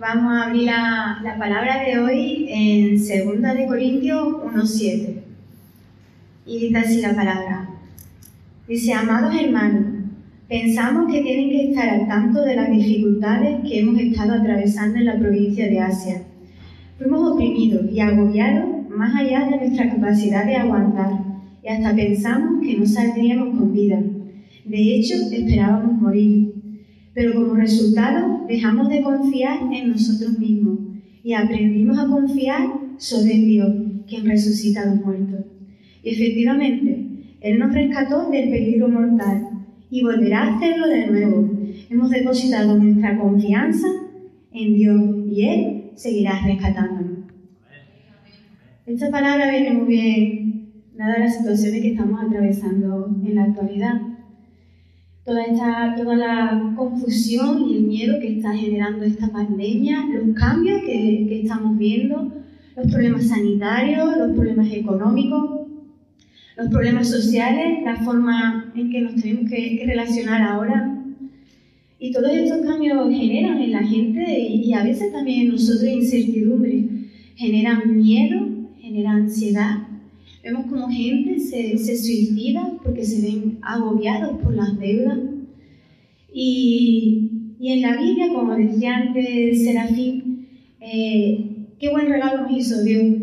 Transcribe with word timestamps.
Vamos 0.00 0.32
a 0.32 0.46
abrir 0.46 0.64
la, 0.64 1.20
la 1.22 1.38
palabra 1.38 1.84
de 1.84 2.00
hoy 2.00 2.46
en 2.48 2.96
2 2.96 3.06
de 3.06 3.66
Corintios 3.68 4.26
1.7. 4.26 5.20
Y 6.46 6.58
dice 6.58 6.78
así 6.78 7.00
la 7.00 7.14
palabra. 7.14 7.68
Dice, 8.66 8.92
amados 8.92 9.32
hermanos, 9.40 9.84
pensamos 10.48 11.12
que 11.12 11.22
tienen 11.22 11.48
que 11.48 11.70
estar 11.70 11.88
al 11.88 12.08
tanto 12.08 12.42
de 12.42 12.56
las 12.56 12.70
dificultades 12.70 13.60
que 13.62 13.78
hemos 13.78 14.00
estado 14.00 14.32
atravesando 14.32 14.98
en 14.98 15.04
la 15.04 15.18
provincia 15.18 15.68
de 15.68 15.78
Asia. 15.78 16.22
Fuimos 16.98 17.30
oprimidos 17.30 17.86
y 17.92 18.00
agobiados 18.00 18.88
más 18.90 19.14
allá 19.14 19.48
de 19.48 19.58
nuestra 19.58 19.90
capacidad 19.90 20.44
de 20.44 20.56
aguantar 20.56 21.12
y 21.62 21.68
hasta 21.68 21.94
pensamos 21.94 22.60
que 22.66 22.76
no 22.76 22.84
saldríamos 22.84 23.56
con 23.56 23.72
vida. 23.72 24.00
De 24.64 24.96
hecho, 24.96 25.14
esperábamos 25.14 26.00
morir. 26.00 26.63
Pero 27.14 27.32
como 27.34 27.54
resultado, 27.54 28.44
dejamos 28.48 28.88
de 28.88 29.02
confiar 29.02 29.72
en 29.72 29.90
nosotros 29.90 30.36
mismos 30.38 30.80
y 31.22 31.32
aprendimos 31.32 31.98
a 31.98 32.08
confiar 32.08 32.66
sobre 32.98 33.34
Dios, 33.34 33.72
quien 34.08 34.26
resucita 34.26 34.82
a 34.82 34.86
los 34.86 35.04
muertos. 35.04 35.46
Y 36.02 36.10
efectivamente, 36.10 37.06
Él 37.40 37.58
nos 37.60 37.72
rescató 37.72 38.28
del 38.30 38.50
peligro 38.50 38.88
mortal 38.88 39.48
y 39.90 40.02
volverá 40.02 40.42
a 40.42 40.56
hacerlo 40.56 40.88
de 40.88 41.06
nuevo. 41.06 41.50
Hemos 41.88 42.10
depositado 42.10 42.76
nuestra 42.76 43.16
confianza 43.16 43.86
en 44.52 44.74
Dios 44.74 45.00
y 45.30 45.46
Él 45.46 45.82
seguirá 45.94 46.44
rescatándonos. 46.44 47.18
Esta 48.86 49.10
palabra 49.10 49.50
viene 49.50 49.72
muy 49.72 49.86
bien, 49.86 50.72
dadas 50.96 51.20
las 51.20 51.36
situaciones 51.38 51.80
que 51.80 51.92
estamos 51.92 52.20
atravesando 52.22 53.16
en 53.24 53.34
la 53.36 53.44
actualidad 53.44 54.13
toda, 55.24 55.42
esta, 55.44 55.94
toda 55.96 56.16
la 56.16 56.74
confusión 56.76 57.68
y 57.68 57.76
el 57.76 57.82
miedo 57.84 58.20
que 58.20 58.36
está 58.36 58.54
generando 58.54 59.04
esta 59.04 59.28
pandemia, 59.28 60.04
los 60.06 60.36
cambios 60.36 60.82
que, 60.82 61.26
que 61.28 61.42
estamos 61.42 61.78
viendo, 61.78 62.30
los 62.76 62.92
problemas 62.92 63.28
sanitarios, 63.28 64.16
los 64.16 64.32
problemas 64.32 64.70
económicos, 64.70 65.64
los 66.56 66.68
problemas 66.68 67.08
sociales, 67.08 67.82
la 67.84 67.96
forma 67.96 68.72
en 68.76 68.90
que 68.90 69.00
nos 69.00 69.14
tenemos 69.16 69.50
que, 69.50 69.82
relacionar 69.86 70.42
ahora. 70.42 70.90
Y 71.98 72.12
todos 72.12 72.30
estos 72.32 72.66
cambios 72.66 73.08
generan 73.08 73.62
en 73.62 73.72
la 73.72 73.82
gente 73.82 74.38
y, 74.38 74.62
y 74.62 74.74
a 74.74 74.84
veces 74.84 75.12
también 75.12 75.42
en 75.42 75.48
nosotros 75.52 75.84
incertidumbre, 75.84 76.84
generan 77.36 77.96
miedo, 77.96 78.46
generan 78.78 79.22
ansiedad, 79.22 79.78
Vemos 80.44 80.66
como 80.66 80.90
gente 80.90 81.40
se, 81.40 81.78
se 81.78 81.96
suicida 81.96 82.78
porque 82.82 83.02
se 83.02 83.22
ven 83.22 83.58
agobiados 83.62 84.42
por 84.42 84.54
las 84.54 84.78
deudas. 84.78 85.18
Y, 86.30 87.56
y 87.58 87.72
en 87.72 87.80
la 87.80 87.96
Biblia, 87.96 88.28
como 88.28 88.54
decía 88.54 88.96
antes 88.96 89.64
Serafín, 89.64 90.46
eh, 90.80 91.68
qué 91.78 91.88
buen 91.88 92.08
regalo 92.10 92.42
nos 92.42 92.58
hizo 92.58 92.82
Dios. 92.84 93.16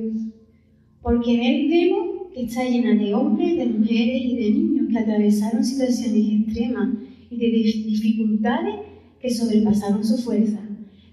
Porque 1.04 1.36
en 1.36 1.42
Él 1.42 1.70
vemos 1.70 2.10
que 2.34 2.44
está 2.44 2.64
llena 2.64 2.96
de 2.96 3.14
hombres, 3.14 3.56
de 3.56 3.66
mujeres 3.68 4.22
y 4.24 4.36
de 4.38 4.52
niños 4.52 4.88
que 4.90 4.98
atravesaron 4.98 5.64
situaciones 5.64 6.42
extremas 6.42 6.90
y 7.30 7.38
de 7.38 7.48
dificultades 7.52 8.76
que 9.22 9.30
sobrepasaron 9.30 10.04
su 10.04 10.18
fuerza. 10.18 10.60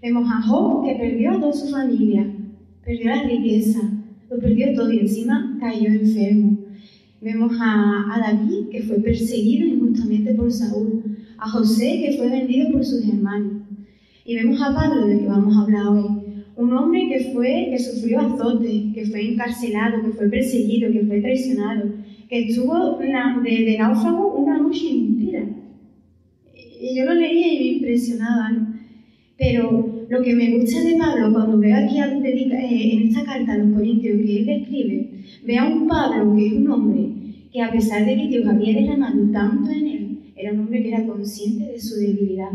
Vemos 0.00 0.27
a 0.31 0.41
Job 0.41 0.87
que 0.87 0.95
perdió 0.95 1.33
a 1.33 1.41
toda 1.41 1.53
su 1.53 1.69
familia, 1.69 2.34
perdió 2.83 3.11
la 3.11 3.25
riqueza, 3.25 3.81
lo 4.31 4.39
perdió 4.39 4.75
todo 4.75 4.93
y 4.93 5.01
encima 5.01 5.57
cayó 5.61 5.89
enfermo. 5.89 6.59
Vemos 7.21 7.53
a, 7.61 8.15
a, 8.15 8.21
David, 8.21 8.69
que 8.71 8.83
fue 8.83 8.98
perseguido 8.98 9.67
injustamente 9.67 10.34
por 10.34 10.53
Saúl, 10.53 11.03
a 11.39 11.48
José, 11.48 12.05
que 12.05 12.17
fue 12.17 12.29
vendido 12.29 12.71
por 12.71 12.84
sus 12.84 13.06
hermanos. 13.09 13.62
Y 14.25 14.37
vemos 14.37 14.61
a 14.62 14.75
Pablo, 14.75 15.06
del 15.06 15.21
que 15.21 15.27
vamos 15.27 15.56
a 15.56 15.62
hablar 15.62 15.89
hoy, 15.89 16.05
un 16.56 16.73
hombre 16.73 17.09
que, 17.09 17.33
fue, 17.33 17.69
que 17.71 17.79
sufrió 17.79 18.21
azote, 18.21 18.91
que 18.94 19.06
fue 19.06 19.33
encarcelado, 19.33 20.03
que 20.03 20.12
fue 20.12 20.28
perseguido, 20.28 20.93
que 20.93 21.06
fue 21.06 21.21
traicionado, 21.21 21.91
que 22.28 22.49
estuvo 22.49 22.99
de, 22.99 23.65
de 23.65 23.78
náufrago 23.78 24.37
una 24.37 24.59
noche 24.59 24.91
entera. 24.91 25.47
Y 26.81 26.97
yo 26.97 27.05
lo 27.05 27.15
leía 27.15 27.53
y 27.55 27.59
me 27.59 27.65
impresionaba. 27.77 28.75
Pero 29.38 30.04
lo 30.09 30.22
que 30.22 30.34
me 30.34 30.59
gusta 30.59 30.82
de 30.82 30.97
Pablo, 30.97 31.32
cuando 31.32 31.59
veo 31.59 31.76
aquí 31.76 31.99
eh, 31.99 32.93
en 32.93 33.09
esta 33.09 33.25
carta 33.25 33.53
a 33.53 33.59
los 33.59 33.72
Corintios 33.72 34.16
que 34.16 34.38
él 34.38 34.47
describe, 34.47 35.10
veo 35.47 35.62
a 35.62 35.69
un 35.69 35.87
Pablo 35.87 36.34
que 36.34 36.47
es 36.49 36.53
un 36.54 36.71
hombre 36.71 37.09
que 37.53 37.62
a 37.62 37.71
pesar 37.71 38.04
de 38.04 38.16
que 38.16 38.28
Dios 38.28 38.47
había 38.47 38.81
derramado 38.81 39.31
tanto 39.31 39.71
en 39.71 39.87
él, 39.87 40.19
era 40.34 40.53
un 40.53 40.60
hombre 40.60 40.82
que 40.82 40.88
era 40.88 41.06
consciente 41.06 41.72
de 41.72 41.81
su 41.81 42.00
debilidad. 42.00 42.50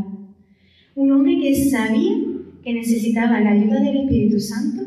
Un 0.95 1.11
hombre 1.11 1.39
que 1.39 1.55
sabía 1.55 2.17
que 2.61 2.73
necesitaba 2.73 3.39
la 3.39 3.51
ayuda 3.51 3.79
del 3.79 3.97
Espíritu 3.97 4.39
Santo 4.39 4.83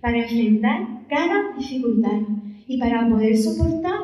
para 0.00 0.18
enfrentar 0.18 1.06
cada 1.08 1.56
dificultad 1.56 2.22
y 2.66 2.76
para 2.78 3.08
poder 3.08 3.36
soportar 3.36 4.00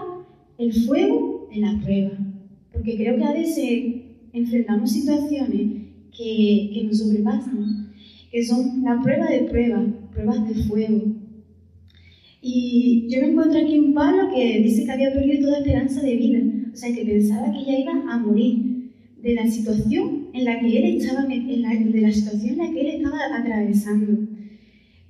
el 0.58 0.72
fuego 0.72 1.48
de 1.52 1.60
la 1.60 1.80
prueba. 1.82 2.12
Porque 2.72 2.96
creo 2.96 3.16
que 3.16 3.24
a 3.24 3.32
veces 3.32 3.84
enfrentamos 4.32 4.90
situaciones 4.90 5.82
que, 6.16 6.70
que 6.72 6.84
nos 6.84 6.98
sobrepasan, 6.98 7.92
que 8.30 8.44
son 8.44 8.82
la 8.82 9.00
prueba 9.02 9.28
de 9.28 9.40
prueba, 9.40 9.84
pruebas 10.12 10.48
de 10.48 10.54
fuego. 10.64 11.02
Y 12.40 13.06
yo 13.08 13.20
me 13.20 13.28
encuentro 13.28 13.60
aquí 13.60 13.78
un 13.78 13.94
Pablo 13.94 14.34
que 14.34 14.60
dice 14.60 14.84
que 14.84 14.90
había 14.90 15.12
perdido 15.12 15.46
toda 15.46 15.58
esperanza 15.58 16.02
de 16.02 16.16
vida, 16.16 16.40
o 16.72 16.76
sea, 16.76 16.94
que 16.94 17.04
pensaba 17.04 17.52
que 17.52 17.64
ya 17.64 17.78
iba 17.78 17.92
a 17.92 18.18
morir 18.18 18.90
de 19.22 19.34
la 19.34 19.46
situación 19.46 20.28
en 20.32 20.44
la 20.44 20.58
que 20.58 20.78
él 20.78 20.96
estaba, 20.96 21.32
en 21.32 21.62
la, 21.62 21.70
de 21.74 22.00
la 22.00 22.10
situación 22.10 22.52
en 22.52 22.58
la 22.58 22.70
que 22.72 22.80
él 22.80 22.86
estaba 22.96 23.18
atravesando. 23.38 24.28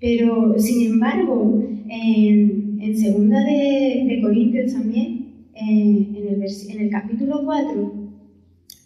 Pero, 0.00 0.58
sin 0.58 0.92
embargo, 0.92 1.64
en, 1.88 2.78
en 2.80 2.98
segunda 2.98 3.40
de, 3.44 4.04
de 4.08 4.20
Corintios 4.20 4.72
también, 4.72 5.22
en, 5.54 6.16
en, 6.16 6.26
el 6.28 6.42
en 6.42 6.80
el 6.80 6.90
capítulo 6.90 7.42
4, 7.44 7.92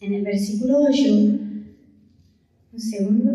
en 0.02 0.12
el 0.12 0.22
versículo 0.22 0.78
8, 0.88 1.45
un 2.76 2.80
segundo. 2.80 3.32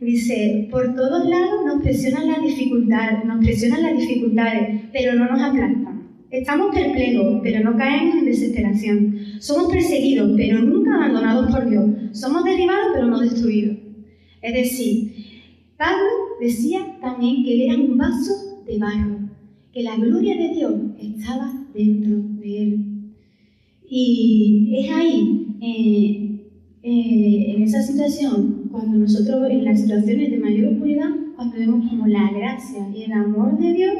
Dice, 0.00 0.68
por 0.70 0.94
todos 0.94 1.28
lados 1.28 1.64
nos 1.66 1.82
presionan 1.82 2.28
las 2.28 2.42
dificultades, 2.42 3.24
nos 3.24 3.44
presionan 3.44 3.82
las 3.82 3.98
dificultades, 3.98 4.80
pero 4.92 5.14
no 5.14 5.30
nos 5.30 5.40
aplastan. 5.40 6.02
Estamos 6.30 6.74
perplejos, 6.74 7.40
pero 7.42 7.62
no 7.62 7.76
caemos 7.76 8.16
en 8.16 8.24
desesperación. 8.24 9.18
Somos 9.38 9.70
perseguidos, 9.70 10.32
pero 10.36 10.60
nunca 10.62 10.94
abandonados 10.94 11.54
por 11.54 11.68
Dios. 11.68 11.84
Somos 12.12 12.44
derribados, 12.44 12.92
pero 12.94 13.06
no 13.06 13.20
destruidos. 13.20 13.76
Es 14.40 14.54
decir, 14.54 15.12
Pablo 15.76 16.08
decía 16.40 16.98
también 17.00 17.44
que 17.44 17.54
él 17.54 17.60
era 17.62 17.74
un 17.74 17.98
vaso 17.98 18.62
de 18.66 18.78
barro, 18.78 19.18
que 19.72 19.82
la 19.82 19.96
gloria 19.96 20.36
de 20.36 20.54
Dios 20.54 20.74
estaba 20.98 21.52
dentro 21.74 22.16
de 22.40 22.62
él. 22.62 22.84
Y 23.88 24.74
es 24.78 24.90
ahí, 24.90 25.46
eh, 25.60 26.31
eh, 26.84 27.54
en 27.54 27.62
esa 27.62 27.80
situación, 27.80 28.68
cuando 28.72 28.98
nosotros, 28.98 29.48
en 29.50 29.64
las 29.64 29.80
situaciones 29.80 30.32
de 30.32 30.38
mayor 30.38 30.72
oscuridad, 30.72 31.10
cuando 31.36 31.56
vemos 31.56 31.88
como 31.88 32.08
la 32.08 32.28
gracia 32.32 32.88
y 32.92 33.04
el 33.04 33.12
amor 33.12 33.56
de 33.56 33.72
Dios 33.72 33.94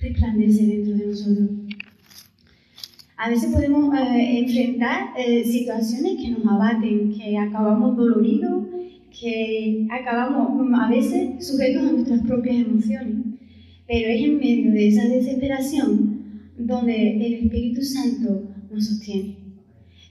resplandece 0.00 0.66
dentro 0.66 0.96
de 0.96 1.06
nosotros. 1.08 1.50
A 3.18 3.28
veces 3.28 3.52
podemos 3.52 3.94
eh, 3.94 4.38
enfrentar 4.38 5.10
eh, 5.18 5.44
situaciones 5.44 6.16
que 6.16 6.30
nos 6.30 6.46
abaten, 6.46 7.12
que 7.12 7.36
acabamos 7.36 7.96
doloridos, 7.96 8.64
que 9.10 9.86
acabamos 9.90 10.66
mm, 10.66 10.74
a 10.74 10.88
veces 10.88 11.46
sujetos 11.46 11.82
a 11.82 11.92
nuestras 11.92 12.22
propias 12.22 12.56
emociones. 12.56 13.16
Pero 13.86 14.08
es 14.08 14.24
en 14.24 14.38
medio 14.38 14.72
de 14.72 14.88
esa 14.88 15.04
desesperación 15.06 16.50
donde 16.56 17.26
el 17.26 17.34
Espíritu 17.34 17.82
Santo 17.82 18.42
nos 18.70 18.86
sostiene. 18.86 19.43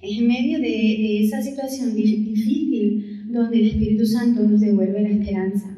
Es 0.04 0.20
en 0.20 0.28
medio 0.28 0.60
de, 0.60 0.66
de 0.66 1.24
esa 1.24 1.42
situación 1.42 1.96
difícil 1.96 3.32
donde 3.32 3.58
el 3.58 3.68
Espíritu 3.68 4.06
Santo 4.06 4.44
nos 4.44 4.60
devuelve 4.60 5.02
la 5.02 5.10
esperanza. 5.10 5.78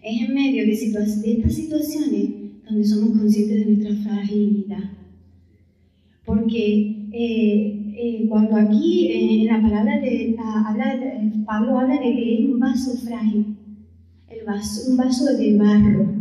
Es 0.00 0.28
en 0.28 0.32
medio 0.32 0.62
de, 0.62 0.68
de 0.68 1.32
estas 1.32 1.54
situaciones 1.54 2.30
donde 2.64 2.84
somos 2.84 3.18
conscientes 3.18 3.66
de 3.66 3.72
nuestra 3.72 3.96
fragilidad. 3.96 4.90
Porque 6.24 7.08
eh, 7.12 7.94
eh, 7.96 8.26
cuando 8.28 8.54
aquí 8.54 9.08
eh, 9.08 9.40
en 9.40 9.46
la 9.48 9.60
palabra 9.60 9.98
de, 9.98 10.36
habla, 10.38 11.00
Pablo 11.44 11.80
habla 11.80 11.94
de 11.94 12.14
que 12.14 12.34
es 12.34 12.40
un 12.48 12.60
vaso 12.60 12.96
frágil, 12.98 13.56
el 14.28 14.46
vaso, 14.46 14.88
un 14.88 14.96
vaso 14.96 15.36
de 15.36 15.56
barro. 15.56 16.14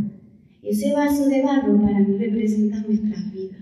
Ese 0.64 0.92
vaso 0.92 1.30
de 1.30 1.44
barro 1.44 1.80
para 1.82 2.00
mí 2.00 2.18
representa 2.18 2.82
nuestras 2.82 3.32
vidas. 3.32 3.62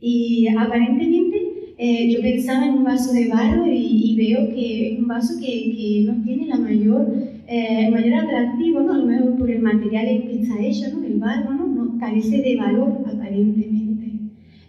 Y 0.00 0.46
aparentemente 0.46 1.41
eh, 1.84 2.12
yo 2.12 2.20
pensaba 2.20 2.64
en 2.64 2.74
un 2.74 2.84
vaso 2.84 3.12
de 3.12 3.26
barro 3.26 3.66
y, 3.66 4.14
veo 4.16 4.54
que 4.54 4.92
es 4.92 5.00
un 5.00 5.08
vaso 5.08 5.34
que, 5.40 5.46
que 5.46 6.04
no 6.06 6.22
tiene 6.22 6.46
la 6.46 6.56
mayor, 6.56 7.12
eh, 7.48 7.90
mayor 7.90 8.14
atractivo, 8.14 8.82
¿no? 8.82 8.92
a 8.92 8.98
lo 8.98 9.06
mejor 9.06 9.36
por 9.36 9.50
el 9.50 9.60
material 9.60 10.06
en 10.06 10.22
que 10.22 10.42
está 10.42 10.62
hecho, 10.64 10.96
¿no? 10.96 11.04
el 11.04 11.18
barro 11.18 11.52
¿no? 11.52 11.66
no 11.66 11.98
carece 11.98 12.40
de 12.40 12.54
valor 12.54 13.02
aparentemente. 13.04 14.12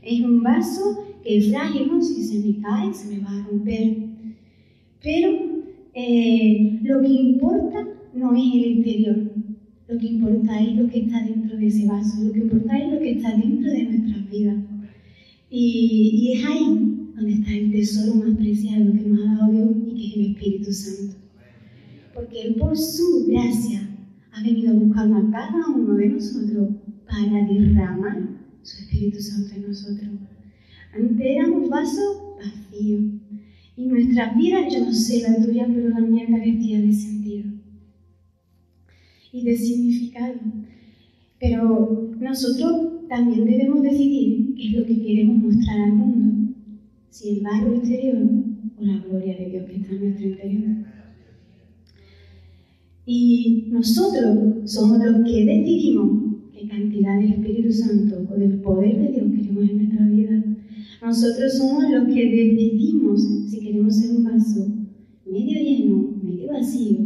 Es 0.02 0.22
un 0.22 0.42
vaso 0.42 1.06
que 1.24 1.38
es 1.38 1.52
frágil, 1.52 1.88
¿no? 1.90 2.02
si 2.02 2.24
se 2.24 2.40
me 2.40 2.60
cae 2.60 2.92
se 2.92 3.16
me 3.16 3.22
va 3.22 3.30
a 3.30 3.48
romper. 3.48 3.96
Pero 5.04 5.30
eh, 5.94 6.80
lo 6.82 7.00
que 7.02 7.10
importa 7.10 7.88
no 8.16 8.34
es 8.34 8.56
el 8.56 8.64
exterior. 8.64 9.18
Lo 9.88 10.00
que 10.00 10.08
importa 10.08 10.60
es 10.60 10.76
lo 10.78 10.88
que 10.88 11.02
está 11.02 11.24
dentro 11.24 11.58
de 11.58 11.68
ese 11.68 11.86
vaso. 11.86 12.24
Lo 12.24 12.32
que 12.32 12.40
importa 12.40 12.76
es 12.76 12.92
lo 12.92 13.00
que 13.00 13.12
está 13.12 13.38
dentro 13.38 13.72
de 13.72 13.84
nuestras 13.84 14.32
vidas. 14.32 14.58
Y, 15.52 16.10
y 16.16 16.32
es 16.32 16.46
ahí 16.48 16.94
donde 17.16 17.34
está 17.34 17.52
el 17.52 17.72
tesoro 17.72 18.16
más 18.16 18.36
preciado 18.38 18.94
que 18.94 19.02
nos 19.02 19.20
ha 19.20 19.36
dado 19.36 19.52
Dios 19.52 19.70
y 19.88 19.96
que 19.96 20.08
es 20.08 20.16
el 20.16 20.32
Espíritu 20.32 20.74
Santo. 20.74 21.16
Porque 22.14 22.42
Él 22.42 22.56
por 22.56 22.78
su 22.78 23.26
gracia 23.28 23.90
ha 24.32 24.44
venido 24.44 24.72
a 24.72 24.74
buscarnos 24.74 25.26
a 25.26 25.32
cada 25.32 25.68
uno 25.68 25.96
de 25.96 26.10
nosotros 26.10 26.70
para 27.06 27.46
derramar 27.46 28.30
su 28.62 28.84
Espíritu 28.84 29.20
Santo 29.20 29.56
en 29.56 29.68
nosotros. 29.68 30.10
Antes 30.96 31.26
éramos 31.26 31.70
vasos 31.70 32.18
vacíos. 32.38 33.02
Y 33.76 33.86
nuestras 33.88 34.38
vidas, 34.38 34.72
yo 34.72 34.86
no 34.86 34.94
sé 34.94 35.22
la 35.22 35.44
tuya, 35.44 35.68
pero 35.68 35.90
la 35.90 36.00
mía 36.02 36.28
carecía 36.30 36.80
de 36.80 36.94
sentido 36.94 37.54
y 39.32 39.44
de 39.44 39.58
significado. 39.58 40.36
Pero 41.40 42.12
nosotros 42.20 43.08
también 43.10 43.46
debemos 43.46 43.82
decidir 43.82 44.54
qué 44.56 44.68
es 44.68 44.74
lo 44.74 44.86
que 44.86 45.02
queremos 45.02 45.38
mostrar 45.38 45.82
al 45.82 45.94
mundo, 45.94 46.43
si 47.14 47.30
el 47.30 47.42
barro 47.42 47.76
exterior 47.76 48.18
o 48.76 48.84
la 48.84 48.98
gloria 48.98 49.38
de 49.38 49.46
Dios 49.46 49.66
que 49.70 49.76
está 49.76 49.92
en 49.92 50.02
nuestro 50.02 50.28
interior. 50.30 50.76
Y 53.06 53.68
nosotros 53.70 54.72
somos 54.72 54.98
los 54.98 55.24
que 55.24 55.46
decidimos 55.46 56.38
qué 56.52 56.68
cantidad 56.68 57.20
del 57.20 57.34
Espíritu 57.34 57.72
Santo 57.72 58.28
o 58.34 58.36
del 58.36 58.62
poder 58.62 59.00
de 59.00 59.12
Dios 59.12 59.32
queremos 59.32 59.70
en 59.70 59.78
nuestra 59.78 60.08
vida. 60.08 60.44
Nosotros 61.04 61.54
somos 61.56 61.84
los 61.92 62.08
que 62.08 62.32
decidimos 62.32 63.22
si 63.48 63.60
queremos 63.60 63.96
ser 63.96 64.16
un 64.16 64.24
vaso 64.24 64.74
medio 65.24 65.62
lleno, 65.62 66.16
medio 66.24 66.48
vacío, 66.48 66.98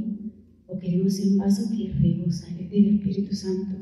o 0.67 0.79
queremos 0.79 1.15
ser 1.15 1.33
un 1.33 1.37
vaso 1.39 1.69
que 1.75 1.91
rebosa 1.91 2.47
del 2.55 2.95
Espíritu 2.95 3.35
Santo. 3.35 3.75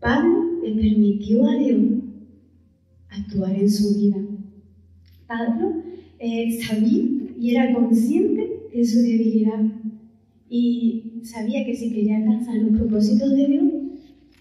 Pablo 0.00 0.62
le 0.62 0.74
permitió 0.74 1.46
a 1.46 1.58
Dios 1.58 1.82
actuar 3.10 3.54
en 3.54 3.70
su 3.70 3.94
vida. 3.98 4.35
Pablo 5.26 5.82
eh, 6.18 6.58
sabía 6.62 7.04
y 7.38 7.50
era 7.50 7.72
consciente 7.74 8.48
de 8.72 8.84
su 8.84 8.98
debilidad 8.98 9.64
y 10.48 11.20
sabía 11.22 11.64
que 11.64 11.74
si 11.74 11.92
quería 11.92 12.18
alcanzar 12.18 12.56
los 12.56 12.78
propósitos 12.78 13.30
de 13.30 13.46
Dios 13.46 13.64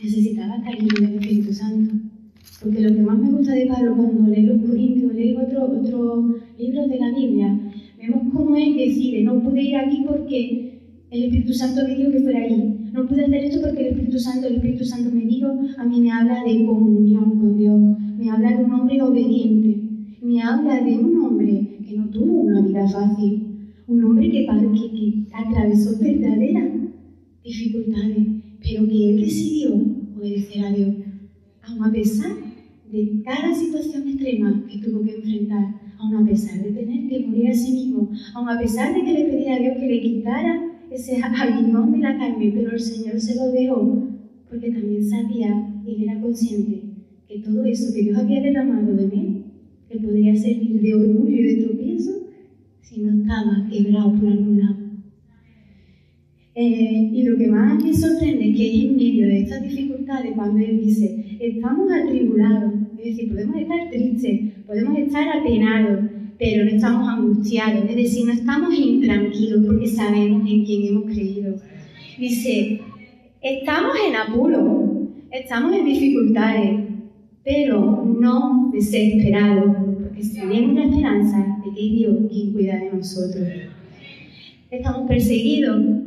necesitaba 0.02 0.58
estar 0.58 0.76
lleno 0.76 1.10
del 1.10 1.20
Espíritu 1.20 1.54
Santo. 1.54 1.96
Porque 2.62 2.82
lo 2.82 2.96
que 2.96 3.02
más 3.02 3.18
me 3.18 3.32
gusta 3.32 3.54
de 3.54 3.66
Pablo 3.66 3.96
cuando 3.96 4.30
lee 4.30 4.44
los 4.44 4.62
Corintios, 4.62 5.14
lee 5.14 5.36
otros 5.36 5.70
otro 5.80 6.36
libros 6.58 6.90
de 6.90 7.00
la 7.00 7.14
Biblia, 7.14 7.60
vemos 7.98 8.34
cómo 8.34 8.56
él 8.56 8.76
decide, 8.78 9.24
no 9.24 9.42
pude 9.42 9.62
ir 9.62 9.76
aquí 9.76 10.04
porque 10.08 10.80
el 11.12 11.24
Espíritu 11.24 11.54
Santo 11.54 11.82
me 11.88 11.96
dijo 11.96 12.12
que 12.12 12.22
fuera 12.22 12.44
allí. 12.44 12.76
No 12.94 13.08
pude 13.08 13.26
hacer 13.26 13.44
esto 13.44 13.62
porque 13.62 13.82
el 13.82 13.88
Espíritu 13.88 14.20
Santo, 14.20 14.48
el 14.48 14.56
Espíritu 14.56 14.86
Santo 14.86 15.12
me 15.12 15.26
dijo, 15.26 15.48
a 15.78 15.84
mí 15.84 16.00
me 16.00 16.12
habla 16.12 16.44
de 16.44 16.66
comunión 16.66 17.40
con 17.40 17.58
Dios, 17.58 17.80
me 18.18 18.30
habla 18.30 18.58
de 18.58 18.64
un 18.64 18.72
hombre 18.72 19.02
obediente, 19.02 19.85
me 20.26 20.42
habla 20.42 20.82
de 20.82 20.98
un 20.98 21.22
hombre 21.22 21.78
que 21.88 21.96
no 21.96 22.10
tuvo 22.10 22.42
una 22.42 22.62
vida 22.62 22.88
fácil, 22.88 23.74
un 23.88 24.04
hombre 24.04 24.32
que, 24.32 24.48
que, 24.48 24.92
que 24.92 25.28
atravesó 25.32 26.00
verdaderas 26.00 26.72
dificultades, 27.44 28.26
pero 28.60 28.88
que 28.88 29.10
él 29.12 29.22
decidió 29.22 29.76
obedecer 30.18 30.66
a 30.66 30.74
Dios, 30.74 30.96
aun 31.62 31.84
a 31.84 31.92
pesar 31.92 32.32
de 32.92 33.22
cada 33.24 33.54
situación 33.54 34.08
extrema 34.08 34.66
que 34.68 34.80
tuvo 34.80 35.04
que 35.04 35.16
enfrentar, 35.16 35.80
aun 36.00 36.16
a 36.16 36.26
pesar 36.26 36.64
de 36.64 36.72
tener 36.72 37.08
que 37.08 37.28
morir 37.28 37.50
a 37.50 37.54
sí 37.54 37.72
mismo, 37.74 38.10
aun 38.34 38.50
a 38.50 38.60
pesar 38.60 38.96
de 38.96 39.04
que 39.04 39.14
le 39.14 39.26
pedía 39.26 39.56
a 39.56 39.60
Dios 39.60 39.78
que 39.80 39.88
le 39.88 40.02
quitara 40.02 40.72
ese 40.90 41.22
aguijón 41.22 41.92
de 41.92 42.00
la 42.00 42.18
carne, 42.18 42.52
pero 42.52 42.72
el 42.72 42.80
Señor 42.80 43.20
se 43.20 43.36
lo 43.36 43.52
dejó 43.52 44.08
porque 44.50 44.72
también 44.72 45.08
sabía 45.08 45.84
y 45.86 46.04
era 46.04 46.20
consciente 46.20 46.82
que 47.28 47.40
todo 47.42 47.64
eso 47.66 47.94
que 47.94 48.02
Dios 48.02 48.18
había 48.18 48.42
derramado 48.42 48.96
de 48.96 49.04
él 49.04 49.45
le 49.90 50.00
podría 50.00 50.36
servir 50.36 50.82
de 50.82 50.96
orgullo 50.96 51.38
y 51.38 51.44
de 51.44 51.64
tropiezo 51.64 52.12
si 52.82 53.02
no 53.02 53.22
estaba 53.22 53.68
quebrado 53.70 54.14
por 54.14 54.28
algún 54.28 54.60
lado. 54.60 54.86
Eh, 56.58 57.10
y 57.14 57.24
lo 57.24 57.38
que 57.38 57.48
más 57.48 57.84
me 57.84 57.94
sorprende 57.94 58.50
es 58.50 58.56
que 58.56 58.82
en 58.82 58.96
medio 58.96 59.28
de 59.28 59.42
estas 59.42 59.62
dificultades, 59.62 60.32
cuando 60.36 60.60
Él 60.60 60.80
dice, 60.80 61.38
estamos 61.40 61.92
atribulados, 61.92 62.74
es 62.98 63.18
decir, 63.18 63.30
podemos 63.30 63.58
estar 63.58 63.90
tristes, 63.90 64.54
podemos 64.66 64.98
estar 64.98 65.28
apenados, 65.38 66.06
pero 66.40 66.64
no 66.64 66.72
estamos 66.72 67.10
angustiados, 67.10 67.84
es 67.90 67.96
decir, 67.96 68.26
no 68.26 68.34
estamos 68.34 68.74
intranquilos 68.74 69.66
porque 69.66 69.88
sabemos 69.88 70.50
en 70.50 70.66
quién 70.66 70.88
hemos 70.88 71.06
creído. 71.06 71.56
Dice, 72.18 72.80
estamos 73.42 73.94
en 74.08 74.16
apuro, 74.16 75.10
estamos 75.32 75.76
en 75.76 75.86
dificultades, 75.86 76.85
pero 77.46 78.04
no 78.04 78.72
desesperados, 78.74 79.76
porque 80.02 80.22
tenemos 80.34 80.76
la 80.76 80.86
esperanza 80.86 81.62
de 81.64 81.74
que 81.74 81.86
es 81.88 81.92
Dios 81.94 82.16
quien 82.30 82.52
cuida 82.52 82.80
de 82.80 82.92
nosotros. 82.92 83.48
Estamos 84.70 85.08
perseguidos, 85.08 86.06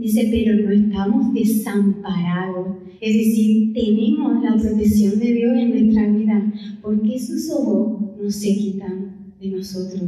Dice, 0.00 0.28
pero 0.30 0.56
no 0.56 0.70
estamos 0.70 1.34
desamparados. 1.34 2.68
Es 3.02 3.12
decir, 3.12 3.74
tenemos 3.74 4.42
la 4.42 4.56
protección 4.56 5.18
de 5.20 5.32
Dios 5.34 5.52
en 5.58 5.70
nuestra 5.70 6.08
vida, 6.08 6.52
porque 6.80 7.18
sus 7.18 7.50
ojos 7.50 8.00
no 8.18 8.30
se 8.30 8.56
quitan 8.56 9.34
de 9.38 9.48
nosotros. 9.48 10.02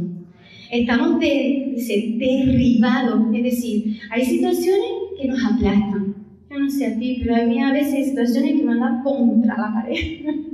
Estamos 0.71 1.19
de, 1.19 1.73
dice, 1.75 2.15
derribados, 2.17 3.21
es 3.35 3.43
decir, 3.43 3.99
hay 4.09 4.25
situaciones 4.25 4.89
que 5.21 5.27
nos 5.27 5.45
aplastan. 5.45 6.15
Yo 6.49 6.59
no 6.59 6.69
sé 6.71 6.87
a 6.87 6.97
ti, 6.97 7.19
pero 7.21 7.35
a 7.35 7.45
mí 7.45 7.59
a 7.59 7.71
veces 7.71 7.93
hay 7.93 8.05
situaciones 8.05 8.53
que 8.53 8.63
me 8.63 8.75
dan 8.75 9.03
contra 9.03 9.55
la 9.55 9.73
pared. 9.75 9.97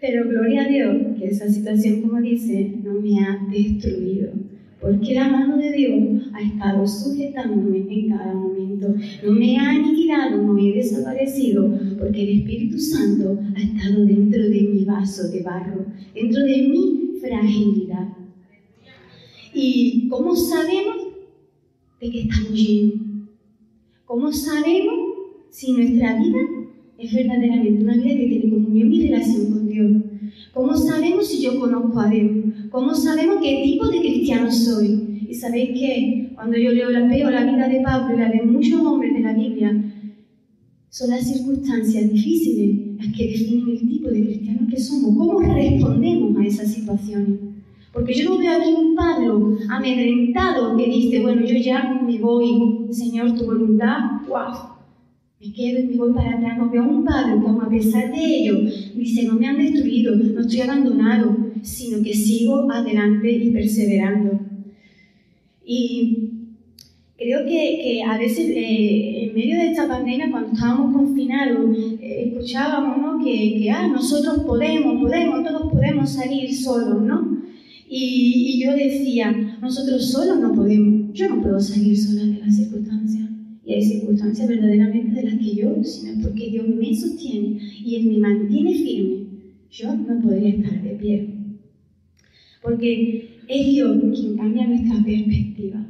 pero 0.00 0.28
gloria 0.28 0.62
a 0.62 0.68
Dios 0.68 0.96
que 1.18 1.26
esa 1.26 1.48
situación, 1.48 2.02
como 2.02 2.20
dice, 2.20 2.74
no 2.82 2.94
me 3.00 3.20
ha 3.20 3.46
destruido 3.50 4.32
porque 4.80 5.14
la 5.14 5.28
mano 5.28 5.56
de 5.56 5.72
Dios 5.72 6.22
ha 6.32 6.40
estado 6.40 6.86
sujetándome 6.86 7.78
en 7.90 8.10
cada 8.10 8.32
momento. 8.32 8.94
No 9.24 9.32
me 9.32 9.58
ha 9.58 9.70
aniquilado, 9.70 10.40
no 10.40 10.56
he 10.56 10.72
desaparecido, 10.72 11.68
porque 11.98 12.22
el 12.22 12.40
Espíritu 12.40 12.78
Santo 12.78 13.38
ha 13.56 13.60
estado 13.60 14.04
dentro 14.04 14.42
de 14.42 14.62
mi 14.62 14.84
vaso 14.84 15.28
de 15.30 15.42
barro, 15.42 15.84
dentro 16.14 16.42
de 16.42 16.68
mi 16.68 17.18
fragilidad. 17.20 18.08
¿Y 19.52 20.06
cómo 20.08 20.36
sabemos 20.36 20.96
de 22.00 22.10
que 22.10 22.20
estamos 22.20 22.52
llenos? 22.52 22.94
¿Cómo 24.04 24.32
sabemos 24.32 24.94
si 25.50 25.72
nuestra 25.72 26.22
vida 26.22 26.38
es 26.98 27.12
verdaderamente 27.12 27.82
una 27.82 27.96
vida 27.96 28.16
que 28.16 28.26
tiene 28.26 28.50
comunión 28.50 28.92
y 28.92 29.08
relación 29.08 29.52
con 29.52 29.68
Dios? 29.68 29.90
¿Cómo 30.54 30.76
sabemos 30.76 31.26
si 31.26 31.42
yo 31.42 31.57
conozco 31.68 32.00
a 32.00 32.08
Dios? 32.08 32.30
¿Cómo 32.70 32.94
sabemos 32.94 33.38
qué 33.42 33.62
tipo 33.64 33.88
de 33.88 34.00
cristiano 34.00 34.50
soy? 34.50 35.26
Y 35.28 35.34
sabéis 35.34 35.78
que 35.78 36.32
cuando 36.34 36.56
yo 36.56 36.72
leo 36.72 36.90
la, 36.90 37.06
veo 37.06 37.30
la 37.30 37.44
vida 37.44 37.68
de 37.68 37.80
Pablo 37.80 38.14
y 38.14 38.18
la 38.18 38.28
de 38.30 38.42
muchos 38.42 38.80
hombres 38.80 39.12
de 39.14 39.20
la 39.20 39.34
Biblia, 39.34 39.84
son 40.88 41.10
las 41.10 41.26
circunstancias 41.26 42.10
difíciles 42.10 42.96
las 42.98 43.14
que 43.14 43.28
definen 43.28 43.68
el 43.68 43.88
tipo 43.88 44.08
de 44.08 44.24
cristiano 44.24 44.66
que 44.68 44.80
somos. 44.80 45.16
¿Cómo 45.16 45.40
respondemos 45.40 46.36
a 46.36 46.46
esas 46.46 46.72
situaciones? 46.72 47.38
Porque 47.92 48.14
yo 48.14 48.30
no 48.30 48.38
veo 48.38 48.52
aquí 48.52 48.72
un 48.72 48.94
Pablo 48.94 49.56
amedrentado 49.68 50.76
que 50.76 50.86
dice, 50.86 51.20
bueno, 51.20 51.44
yo 51.44 51.58
ya 51.58 52.00
me 52.06 52.18
voy, 52.18 52.86
Señor, 52.90 53.34
tu 53.34 53.44
voluntad, 53.44 53.98
wow, 54.28 54.77
me 55.40 55.52
quedo 55.52 55.80
y 55.80 55.86
me 55.86 55.96
voy 55.96 56.12
para 56.12 56.36
atrás. 56.36 56.58
No 56.58 56.70
veo 56.70 56.84
un 56.88 57.04
Pablo 57.04 57.42
como 57.42 57.62
a 57.62 57.68
pesar 57.68 58.12
de 58.12 58.24
ello 58.24 58.60
dice, 58.94 59.24
no 59.24 59.34
me 59.34 59.46
han 59.46 59.58
destruido, 59.58 60.16
no 60.16 60.40
estoy 60.40 60.60
abandonado, 60.60 61.36
sino 61.62 62.02
que 62.02 62.14
sigo 62.14 62.70
adelante 62.70 63.30
y 63.30 63.50
perseverando. 63.50 64.40
Y 65.64 66.30
creo 67.16 67.44
que, 67.44 67.80
que 67.82 68.02
a 68.02 68.16
veces 68.16 68.48
eh, 68.50 69.24
en 69.24 69.34
medio 69.34 69.56
de 69.56 69.70
esta 69.70 69.86
pandemia, 69.86 70.30
cuando 70.30 70.52
estábamos 70.52 70.96
confinados, 70.96 71.76
eh, 72.00 72.32
escuchábamos 72.32 72.98
¿no? 72.98 73.24
que, 73.24 73.58
que 73.58 73.70
ah, 73.70 73.86
nosotros 73.88 74.40
podemos, 74.44 75.00
podemos, 75.00 75.44
todos 75.44 75.70
podemos 75.70 76.10
salir 76.10 76.54
solos, 76.54 77.02
¿no? 77.02 77.38
Y, 77.90 78.54
y 78.54 78.64
yo 78.64 78.74
decía, 78.74 79.58
nosotros 79.62 80.10
solos 80.10 80.40
no 80.40 80.52
podemos, 80.52 81.12
yo 81.12 81.28
no 81.28 81.42
puedo 81.42 81.58
salir 81.58 81.96
sola 81.96 82.24
de 82.24 82.40
las 82.44 82.54
circunstancias. 82.54 83.28
Y 83.68 83.74
hay 83.74 83.82
circunstancias 83.82 84.48
verdaderamente 84.48 85.20
de 85.20 85.30
las 85.30 85.38
que 85.38 85.54
yo, 85.54 85.84
sino 85.84 86.12
es 86.12 86.26
porque 86.26 86.48
Dios 86.48 86.66
me 86.68 86.94
sostiene 86.94 87.60
y 87.84 87.96
Él 87.96 88.06
me 88.06 88.16
mantiene 88.16 88.72
firme, 88.72 89.26
yo 89.70 89.94
no 89.94 90.22
podría 90.22 90.54
estar 90.54 90.82
de 90.82 90.94
pie. 90.94 91.34
Porque 92.62 93.42
es 93.46 93.66
Dios 93.66 93.98
quien 94.18 94.38
cambia 94.38 94.66
nuestra 94.66 95.04
perspectiva. 95.04 95.86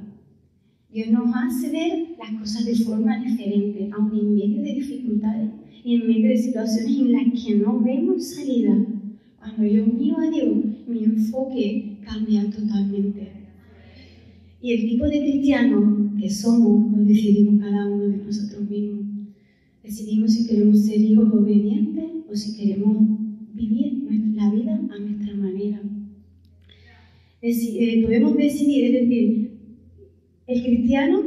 Dios 0.92 1.08
nos 1.11 1.32
hace 1.32 1.70
ver 1.70 2.16
las 2.18 2.40
cosas 2.40 2.66
de 2.66 2.75
forma 2.75 3.25
diferente, 3.25 3.88
aun 3.92 4.11
en 4.12 4.35
medio 4.35 4.61
de 4.61 4.75
dificultades 4.75 5.50
y 5.85 5.94
en 5.94 6.08
medio 6.08 6.30
de 6.30 6.37
situaciones 6.37 6.99
en 6.99 7.12
las 7.12 7.44
que 7.44 7.54
no 7.54 7.80
vemos 7.80 8.35
salida. 8.35 8.76
Cuando 9.38 9.64
yo 9.64 9.87
miro 9.87 10.18
a 10.18 10.28
Dios, 10.28 10.49
mi 10.88 11.04
enfoque 11.04 11.99
cambia 12.04 12.50
totalmente. 12.50 13.38
Y 14.60 14.72
el 14.72 14.88
tipo 14.88 15.04
de 15.06 15.20
cristiano 15.20 16.14
que 16.18 16.28
somos 16.28 16.96
lo 16.96 17.04
decidimos 17.04 17.62
cada 17.62 17.86
uno 17.86 18.08
de 18.08 18.18
nosotros 18.18 18.68
mismos. 18.68 19.06
Decidimos 19.82 20.32
si 20.32 20.46
queremos 20.46 20.84
ser 20.84 21.00
hijos 21.00 21.32
obedientes 21.32 22.04
o 22.28 22.34
si 22.34 22.56
queremos 22.56 22.96
vivir 23.54 24.06
la 24.34 24.50
vida 24.50 24.74
a 24.74 24.98
nuestra 24.98 25.34
manera. 25.36 25.80
Eh, 27.40 28.02
podemos 28.02 28.36
decidir, 28.36 28.84
es 28.86 28.92
decir, 29.02 29.50
el 30.46 30.62
cristiano 30.62 31.22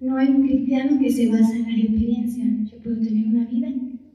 no 0.00 0.18
es 0.18 0.30
un 0.30 0.46
cristiano 0.46 0.98
que 1.00 1.10
se 1.10 1.28
basa 1.28 1.56
en 1.56 1.62
las 1.62 1.78
experiencias. 1.78 2.70
Yo 2.70 2.78
puedo 2.78 3.00
tener 3.00 3.26
una 3.26 3.46
vida 3.46 3.72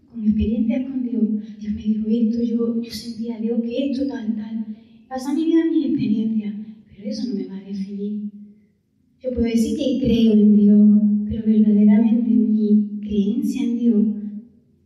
con 0.09 0.23
experiencias 0.23 0.89
con 0.89 1.03
Dios. 1.03 1.23
Dios 1.59 1.73
me 1.73 1.81
dijo 1.81 2.07
esto, 2.07 2.43
yo, 2.43 2.81
yo 2.81 2.91
sentía 2.91 3.35
a 3.35 3.41
Dios 3.41 3.61
que 3.61 3.91
esto, 3.91 4.07
tal, 4.07 4.35
tal. 4.35 4.65
Pasa 5.09 5.33
mi 5.33 5.45
vida 5.45 5.65
mis 5.71 5.87
experiencias, 5.87 6.53
pero 6.95 7.09
eso 7.09 7.27
no 7.29 7.35
me 7.35 7.47
va 7.47 7.57
a 7.57 7.61
definir. 7.61 8.31
Yo 9.25 9.31
puedo 9.31 9.47
decir 9.47 9.75
que 9.75 10.05
creo 10.05 10.33
en 10.33 10.55
Dios, 10.55 10.87
pero 11.27 11.43
verdaderamente 11.47 12.29
mi 12.29 12.99
creencia 13.01 13.63
en 13.63 13.79
Dios 13.79 14.05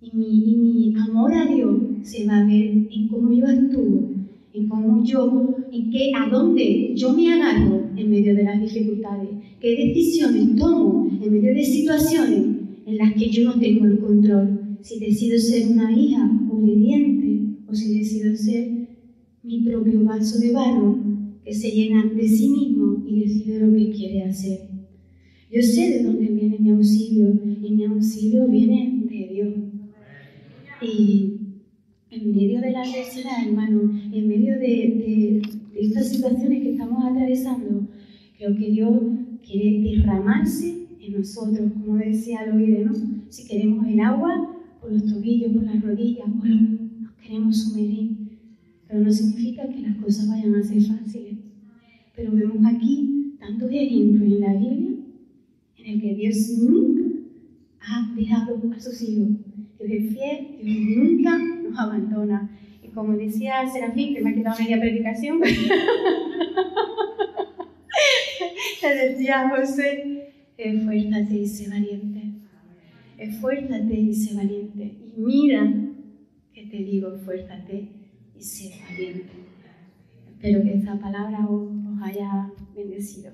y 0.01 0.15
mi, 0.15 0.51
y 0.51 0.55
mi 0.55 0.95
amor 0.95 1.33
a 1.33 1.45
Dios 1.45 1.75
se 2.03 2.25
va 2.25 2.37
a 2.37 2.45
ver 2.45 2.87
en 2.89 3.07
cómo 3.09 3.33
yo 3.33 3.45
actúo, 3.45 4.11
en 4.53 4.69
cómo 4.69 5.03
yo, 5.03 5.57
en 5.73 5.91
qué, 5.91 6.11
a 6.15 6.29
dónde 6.29 6.93
yo 6.95 7.13
me 7.13 7.33
agarro 7.33 7.89
en 7.97 8.09
medio 8.09 8.33
de 8.33 8.43
las 8.43 8.61
dificultades, 8.61 9.27
qué 9.59 9.75
decisiones 9.75 10.55
tomo 10.55 11.09
en 11.21 11.33
medio 11.33 11.53
de 11.53 11.65
situaciones 11.65 12.45
en 12.85 12.97
las 12.97 13.13
que 13.15 13.29
yo 13.29 13.43
no 13.43 13.59
tengo 13.59 13.87
el 13.87 13.99
control, 13.99 14.77
si 14.79 15.01
decido 15.01 15.37
ser 15.37 15.69
una 15.69 15.91
hija 15.91 16.31
obediente 16.49 17.57
o 17.67 17.75
si 17.75 17.97
decido 17.97 18.33
ser 18.37 18.87
mi 19.43 19.59
propio 19.65 20.01
vaso 20.05 20.39
de 20.39 20.53
barro 20.53 21.18
que 21.49 21.55
se 21.55 21.71
llena 21.71 22.05
de 22.05 22.27
sí 22.27 22.47
mismo 22.47 23.03
y 23.07 23.21
decide 23.21 23.65
lo 23.65 23.75
que 23.75 23.89
quiere 23.89 24.23
hacer. 24.23 24.69
Yo 25.51 25.63
sé 25.63 25.89
de 25.89 26.03
dónde 26.03 26.27
viene 26.27 26.59
mi 26.59 26.69
auxilio 26.69 27.33
y 27.59 27.71
mi 27.71 27.85
auxilio 27.85 28.47
viene 28.47 29.01
de 29.09 29.33
Dios. 29.33 29.55
Y 30.79 31.33
en 32.11 32.35
medio 32.35 32.61
de 32.61 32.71
la 32.71 32.83
adversidad, 32.83 33.47
hermano, 33.47 33.99
en 34.13 34.27
medio 34.27 34.59
de, 34.59 35.41
estas 35.75 36.09
situaciones 36.09 36.61
que 36.61 36.73
estamos 36.73 37.03
atravesando, 37.03 37.87
creo 38.37 38.55
que 38.55 38.69
Dios 38.69 39.01
quiere 39.43 39.81
derramarse 39.81 40.85
en 41.01 41.13
nosotros, 41.13 41.71
como 41.73 41.97
decía 41.97 42.45
Loide, 42.45 42.85
¿no? 42.85 42.93
Si 43.29 43.47
queremos 43.47 43.87
el 43.87 44.01
agua, 44.01 44.55
por 44.79 44.91
los 44.91 45.03
tobillos, 45.03 45.53
por 45.53 45.63
las 45.63 45.81
rodillas, 45.81 46.29
por 46.29 46.47
nos 46.47 47.11
queremos 47.13 47.57
sumergir. 47.63 48.28
Pero 48.89 49.01
no 49.01 49.11
significa 49.11 49.69
que 49.69 49.81
las 49.81 49.97
cosas 49.97 50.27
vayan 50.27 50.55
a 50.55 50.63
ser 50.63 50.81
fáciles. 50.81 51.37
Pero 52.15 52.31
vemos 52.31 52.57
aquí 52.65 53.35
tantos 53.39 53.69
ejemplos 53.71 54.23
en 54.23 54.41
la 54.41 54.53
Biblia 54.53 54.97
en 55.77 55.85
el 55.85 56.01
que 56.01 56.15
Dios 56.15 56.57
nunca 56.57 57.03
ha 57.81 58.11
dejado 58.15 58.59
a 58.75 58.79
sus 58.79 58.99
hijos. 59.03 59.29
Dios 59.77 59.91
es 59.91 60.11
fiel, 60.11 60.57
Dios 60.63 60.79
nunca 60.97 61.37
nos 61.37 61.77
abandona. 61.77 62.49
Y 62.83 62.87
como 62.87 63.15
decía 63.15 63.67
Serafín, 63.71 64.15
que 64.15 64.21
me 64.21 64.31
ha 64.31 64.35
quitado 64.35 64.57
media 64.59 64.79
predicación, 64.79 65.39
le 68.81 68.95
decía 69.07 69.51
José, 69.55 70.33
esfuérzate 70.57 71.35
y 71.37 71.47
sé 71.47 71.69
valiente. 71.69 72.23
Esfuérzate 73.19 73.99
y 73.99 74.13
sé 74.15 74.33
valiente. 74.35 74.95
Y 75.15 75.21
mira 75.21 75.71
que 76.53 76.65
te 76.65 76.77
digo, 76.77 77.13
esfuérzate 77.13 77.98
y 78.39 78.43
sé 78.43 78.81
valiente. 78.89 79.33
Espero 80.29 80.63
que 80.63 80.73
esta 80.73 80.97
palabra 80.97 81.45
os 81.49 82.01
haya 82.01 82.49
bendecido. 82.73 83.33